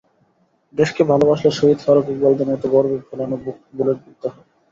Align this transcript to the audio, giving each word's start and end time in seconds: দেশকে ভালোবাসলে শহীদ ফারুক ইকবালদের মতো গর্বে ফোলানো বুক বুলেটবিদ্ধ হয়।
দেশকে 0.73 1.01
ভালোবাসলে 1.11 1.49
শহীদ 1.51 1.79
ফারুক 1.85 2.05
ইকবালদের 2.07 2.47
মতো 2.51 2.65
গর্বে 2.73 2.97
ফোলানো 3.07 3.35
বুক 3.43 3.57
বুলেটবিদ্ধ 3.77 4.23
হয়। 4.27 4.45